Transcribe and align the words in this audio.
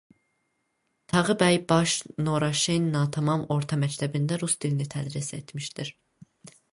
Tağı 1.11 1.33
bəy 1.41 1.57
Baş 1.71 1.91
Noraşen 2.29 2.87
natamam 2.95 3.45
orta 3.57 3.79
məktəbində 3.83 4.39
rus 4.45 4.57
dilini 4.65 4.89
tədris 4.95 5.29
etmişdir. 5.41 5.93